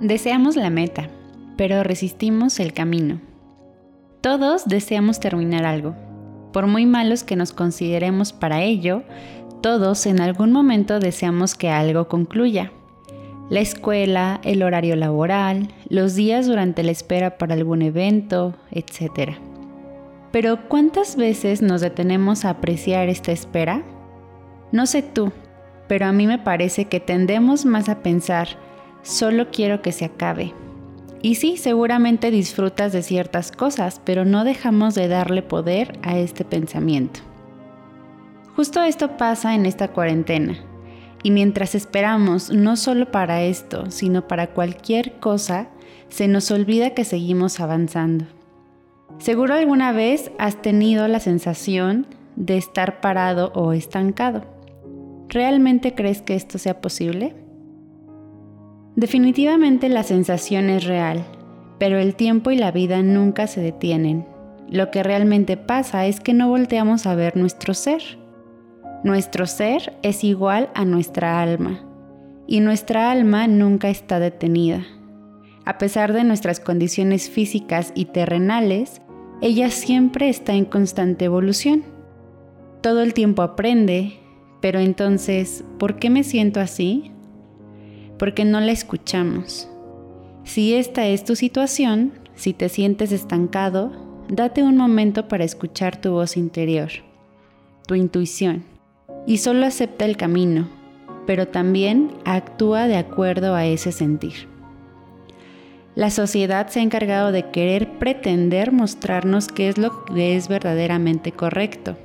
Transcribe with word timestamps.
Deseamos 0.00 0.56
la 0.56 0.70
meta, 0.70 1.08
pero 1.56 1.82
resistimos 1.82 2.58
el 2.60 2.72
camino. 2.72 3.20
Todos 4.20 4.66
deseamos 4.66 5.20
terminar 5.20 5.64
algo. 5.64 5.94
Por 6.52 6.66
muy 6.66 6.86
malos 6.86 7.24
que 7.24 7.36
nos 7.36 7.52
consideremos 7.52 8.32
para 8.32 8.62
ello, 8.62 9.02
todos 9.62 10.06
en 10.06 10.20
algún 10.20 10.52
momento 10.52 11.00
deseamos 11.00 11.54
que 11.54 11.70
algo 11.70 12.08
concluya. 12.08 12.72
La 13.48 13.60
escuela, 13.60 14.40
el 14.44 14.62
horario 14.62 14.96
laboral, 14.96 15.68
los 15.88 16.14
días 16.14 16.46
durante 16.46 16.82
la 16.82 16.90
espera 16.90 17.38
para 17.38 17.54
algún 17.54 17.82
evento, 17.82 18.54
etc. 18.70 19.32
Pero 20.30 20.68
¿cuántas 20.68 21.16
veces 21.16 21.62
nos 21.62 21.80
detenemos 21.80 22.44
a 22.44 22.50
apreciar 22.50 23.08
esta 23.08 23.30
espera? 23.30 23.82
No 24.72 24.86
sé 24.86 25.02
tú, 25.02 25.32
pero 25.86 26.06
a 26.06 26.12
mí 26.12 26.26
me 26.26 26.38
parece 26.38 26.86
que 26.86 27.00
tendemos 27.00 27.66
más 27.66 27.88
a 27.88 28.02
pensar, 28.02 28.48
solo 29.02 29.48
quiero 29.50 29.82
que 29.82 29.92
se 29.92 30.04
acabe. 30.04 30.54
Y 31.22 31.36
sí, 31.36 31.56
seguramente 31.56 32.30
disfrutas 32.30 32.92
de 32.92 33.02
ciertas 33.02 33.52
cosas, 33.52 34.00
pero 34.04 34.24
no 34.24 34.44
dejamos 34.44 34.94
de 34.94 35.06
darle 35.06 35.42
poder 35.42 35.98
a 36.02 36.18
este 36.18 36.44
pensamiento. 36.44 37.20
Justo 38.56 38.82
esto 38.82 39.16
pasa 39.16 39.54
en 39.54 39.64
esta 39.64 39.88
cuarentena. 39.88 40.56
Y 41.22 41.30
mientras 41.30 41.76
esperamos 41.76 42.50
no 42.50 42.76
solo 42.76 43.10
para 43.12 43.42
esto, 43.42 43.90
sino 43.90 44.26
para 44.26 44.48
cualquier 44.48 45.20
cosa, 45.20 45.68
se 46.08 46.26
nos 46.26 46.50
olvida 46.50 46.90
que 46.90 47.04
seguimos 47.04 47.60
avanzando. 47.60 48.24
Seguro 49.18 49.54
alguna 49.54 49.92
vez 49.92 50.32
has 50.38 50.60
tenido 50.60 51.06
la 51.06 51.20
sensación 51.20 52.06
de 52.34 52.56
estar 52.56 53.00
parado 53.00 53.52
o 53.54 53.72
estancado. 53.72 54.42
¿Realmente 55.28 55.94
crees 55.94 56.20
que 56.20 56.34
esto 56.34 56.58
sea 56.58 56.80
posible? 56.80 57.41
Definitivamente 58.96 59.88
la 59.88 60.02
sensación 60.02 60.68
es 60.68 60.84
real, 60.84 61.24
pero 61.78 61.98
el 61.98 62.14
tiempo 62.14 62.50
y 62.50 62.56
la 62.56 62.70
vida 62.72 63.02
nunca 63.02 63.46
se 63.46 63.60
detienen. 63.60 64.26
Lo 64.68 64.90
que 64.90 65.02
realmente 65.02 65.56
pasa 65.56 66.06
es 66.06 66.20
que 66.20 66.34
no 66.34 66.48
volteamos 66.48 67.06
a 67.06 67.14
ver 67.14 67.36
nuestro 67.36 67.72
ser. 67.72 68.02
Nuestro 69.02 69.46
ser 69.46 69.98
es 70.02 70.24
igual 70.24 70.68
a 70.74 70.84
nuestra 70.84 71.40
alma, 71.40 71.80
y 72.46 72.60
nuestra 72.60 73.10
alma 73.10 73.46
nunca 73.46 73.88
está 73.88 74.18
detenida. 74.18 74.84
A 75.64 75.78
pesar 75.78 76.12
de 76.12 76.24
nuestras 76.24 76.60
condiciones 76.60 77.30
físicas 77.30 77.92
y 77.94 78.06
terrenales, 78.06 79.00
ella 79.40 79.70
siempre 79.70 80.28
está 80.28 80.54
en 80.54 80.64
constante 80.64 81.24
evolución. 81.24 81.84
Todo 82.80 83.02
el 83.02 83.14
tiempo 83.14 83.42
aprende, 83.42 84.18
pero 84.60 84.80
entonces, 84.80 85.64
¿por 85.78 85.98
qué 85.98 86.10
me 86.10 86.24
siento 86.24 86.60
así? 86.60 87.11
Porque 88.22 88.44
no 88.44 88.60
la 88.60 88.70
escuchamos. 88.70 89.68
Si 90.44 90.74
esta 90.74 91.08
es 91.08 91.24
tu 91.24 91.34
situación, 91.34 92.12
si 92.36 92.52
te 92.52 92.68
sientes 92.68 93.10
estancado, 93.10 93.90
date 94.28 94.62
un 94.62 94.76
momento 94.76 95.26
para 95.26 95.42
escuchar 95.42 96.00
tu 96.00 96.12
voz 96.12 96.36
interior, 96.36 96.92
tu 97.84 97.96
intuición, 97.96 98.62
y 99.26 99.38
solo 99.38 99.66
acepta 99.66 100.04
el 100.04 100.16
camino, 100.16 100.68
pero 101.26 101.48
también 101.48 102.12
actúa 102.24 102.86
de 102.86 102.94
acuerdo 102.94 103.56
a 103.56 103.66
ese 103.66 103.90
sentir. 103.90 104.46
La 105.96 106.10
sociedad 106.10 106.68
se 106.68 106.78
ha 106.78 106.84
encargado 106.84 107.32
de 107.32 107.50
querer 107.50 107.98
pretender 107.98 108.70
mostrarnos 108.70 109.48
qué 109.48 109.68
es 109.68 109.78
lo 109.78 110.04
que 110.04 110.36
es 110.36 110.46
verdaderamente 110.46 111.32
correcto. 111.32 111.96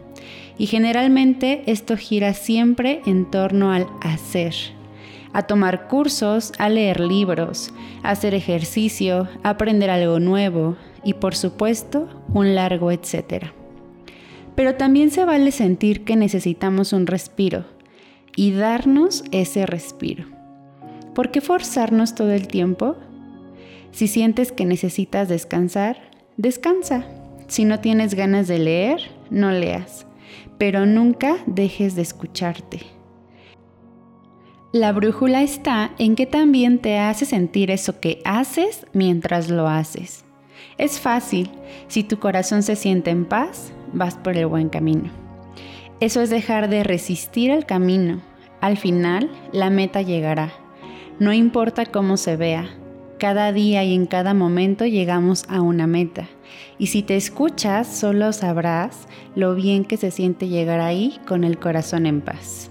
Y 0.58 0.66
generalmente 0.66 1.62
esto 1.68 1.96
gira 1.96 2.34
siempre 2.34 3.04
en 3.06 3.30
torno 3.30 3.72
al 3.72 3.86
hacer, 4.02 4.56
a 5.38 5.44
tomar 5.44 5.88
cursos, 5.88 6.52
a 6.58 6.68
leer 6.68 7.00
libros, 7.00 7.72
a 8.02 8.10
hacer 8.10 8.34
ejercicio, 8.34 9.28
a 9.44 9.52
aprender 9.52 9.92
algo 9.92 10.20
nuevo 10.20 10.78
y 11.04 11.14
por 11.14 11.36
supuesto 11.36 12.10
un 12.34 12.56
largo 12.56 12.92
etcétera. 12.92 13.54
Pero 14.56 14.74
también 14.78 15.12
se 15.12 15.26
vale 15.26 15.52
sentir 15.52 16.04
que 16.06 16.16
necesitamos 16.16 16.92
un 16.92 17.06
respiro 17.06 17.66
y 18.36 18.54
darnos 18.54 19.26
ese 19.32 19.68
respiro. 19.68 20.26
¿Por 21.14 21.30
qué 21.30 21.40
forzarnos 21.40 22.16
todo 22.16 22.32
el 22.32 22.48
tiempo? 22.48 22.96
Si 23.92 24.08
sientes 24.08 24.52
que 24.52 24.66
necesitas 24.66 25.30
descansar, 25.30 26.00
descansa. 26.38 27.06
Si 27.46 27.64
no 27.64 27.80
tienes 27.80 28.16
ganas 28.16 28.48
de 28.48 28.58
leer, 28.58 29.02
no 29.30 29.52
leas. 29.52 30.08
Pero 30.58 30.88
nunca 30.88 31.38
dejes 31.46 31.94
de 31.94 32.02
escucharte. 32.02 32.97
La 34.78 34.92
brújula 34.92 35.42
está 35.42 35.90
en 35.98 36.16
que 36.16 36.28
también 36.28 36.78
te 36.78 37.00
hace 37.00 37.26
sentir 37.26 37.72
eso 37.72 38.00
que 38.00 38.22
haces 38.26 38.86
mientras 38.94 39.50
lo 39.50 39.68
haces. 39.68 40.24
Es 40.78 41.00
fácil, 41.00 41.50
si 41.88 42.04
tu 42.04 42.20
corazón 42.20 42.62
se 42.62 42.76
siente 42.76 43.10
en 43.10 43.26
paz, 43.26 43.74
vas 43.92 44.14
por 44.18 44.38
el 44.38 44.46
buen 44.46 44.70
camino. 44.70 45.10
Eso 46.00 46.22
es 46.22 46.30
dejar 46.30 46.70
de 46.70 46.84
resistir 46.84 47.50
el 47.50 47.66
camino. 47.66 48.22
Al 48.62 48.78
final, 48.78 49.32
la 49.52 49.72
meta 49.72 50.04
llegará. 50.04 50.52
No 51.18 51.34
importa 51.34 51.88
cómo 51.88 52.16
se 52.16 52.38
vea, 52.38 52.70
cada 53.18 53.52
día 53.54 53.84
y 53.84 53.96
en 53.96 54.06
cada 54.06 54.36
momento 54.36 54.86
llegamos 54.86 55.46
a 55.50 55.60
una 55.62 55.88
meta. 55.88 56.28
Y 56.78 56.88
si 56.88 57.02
te 57.02 57.16
escuchas, 57.16 57.88
solo 57.88 58.32
sabrás 58.32 59.08
lo 59.34 59.56
bien 59.56 59.86
que 59.86 59.98
se 59.98 60.12
siente 60.12 60.48
llegar 60.50 60.82
ahí 60.82 61.20
con 61.26 61.44
el 61.44 61.58
corazón 61.58 62.06
en 62.06 62.22
paz. 62.22 62.70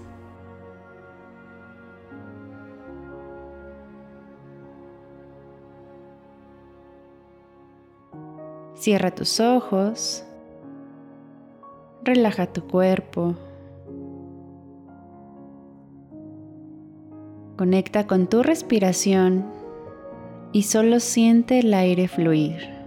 Cierra 8.77 9.09
tus 9.09 9.39
ojos, 9.39 10.23
relaja 12.03 12.45
tu 12.45 12.67
cuerpo, 12.67 13.33
conecta 17.57 18.05
con 18.05 18.27
tu 18.27 18.43
respiración 18.43 19.47
y 20.51 20.61
solo 20.61 20.99
siente 20.99 21.57
el 21.57 21.73
aire 21.73 22.07
fluir. 22.07 22.77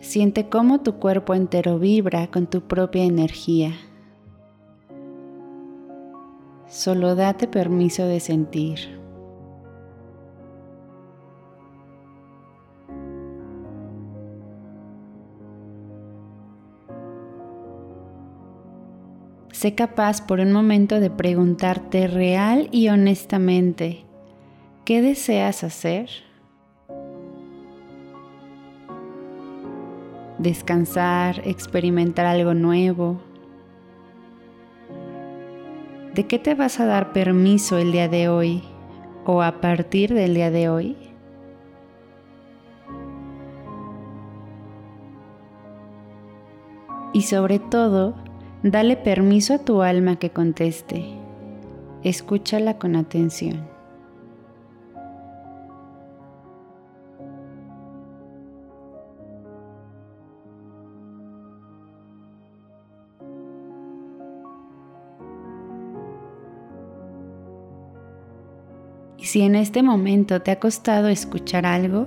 Siente 0.00 0.48
cómo 0.48 0.80
tu 0.80 0.94
cuerpo 0.94 1.34
entero 1.34 1.78
vibra 1.78 2.26
con 2.32 2.48
tu 2.48 2.62
propia 2.62 3.04
energía. 3.04 3.74
Solo 6.74 7.14
date 7.14 7.46
permiso 7.46 8.04
de 8.04 8.18
sentir. 8.18 8.80
Sé 19.52 19.76
capaz 19.76 20.20
por 20.26 20.40
un 20.40 20.50
momento 20.50 20.98
de 20.98 21.10
preguntarte 21.10 22.08
real 22.08 22.68
y 22.72 22.88
honestamente, 22.88 24.04
¿qué 24.84 25.00
deseas 25.00 25.62
hacer? 25.62 26.10
Descansar, 30.38 31.40
experimentar 31.46 32.26
algo 32.26 32.52
nuevo, 32.52 33.20
¿De 36.14 36.28
qué 36.28 36.38
te 36.38 36.54
vas 36.54 36.78
a 36.78 36.86
dar 36.86 37.12
permiso 37.12 37.76
el 37.76 37.90
día 37.90 38.08
de 38.08 38.28
hoy 38.28 38.62
o 39.26 39.42
a 39.42 39.60
partir 39.60 40.14
del 40.14 40.34
día 40.34 40.52
de 40.52 40.68
hoy? 40.68 40.96
Y 47.12 47.22
sobre 47.22 47.58
todo, 47.58 48.14
dale 48.62 48.96
permiso 48.96 49.54
a 49.54 49.64
tu 49.64 49.82
alma 49.82 50.20
que 50.20 50.30
conteste. 50.30 51.04
Escúchala 52.04 52.78
con 52.78 52.94
atención. 52.94 53.73
Y 69.18 69.26
si 69.26 69.42
en 69.42 69.54
este 69.54 69.82
momento 69.82 70.42
te 70.42 70.50
ha 70.50 70.60
costado 70.60 71.08
escuchar 71.08 71.66
algo, 71.66 72.06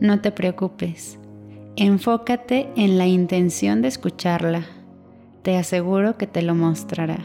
no 0.00 0.20
te 0.20 0.32
preocupes. 0.32 1.18
Enfócate 1.76 2.68
en 2.76 2.98
la 2.98 3.06
intención 3.06 3.82
de 3.82 3.88
escucharla. 3.88 4.66
Te 5.42 5.56
aseguro 5.56 6.18
que 6.18 6.26
te 6.26 6.42
lo 6.42 6.54
mostrará. 6.54 7.18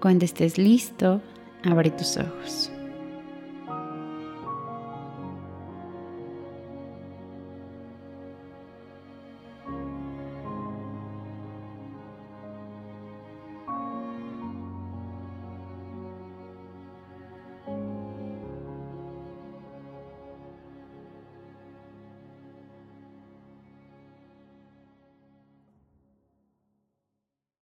Cuando 0.00 0.24
estés 0.24 0.58
listo, 0.58 1.20
Abre 1.64 1.90
tus 1.90 2.16
ojos. 2.16 2.72